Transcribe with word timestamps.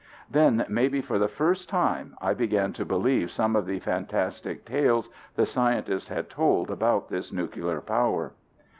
Then 0.31 0.65
maybe 0.67 0.99
for 0.99 1.19
the 1.19 1.27
first 1.27 1.69
time 1.69 2.15
I 2.19 2.33
began 2.33 2.73
to 2.73 2.83
believe 2.85 3.29
some 3.29 3.55
of 3.55 3.67
the 3.67 3.77
fantastic 3.77 4.65
tales 4.65 5.09
the 5.35 5.45
scientists 5.45 6.07
had 6.07 6.27
told 6.27 6.71
about 6.71 7.09
this 7.09 7.31
nuclear 7.31 7.81
power." 7.81 8.33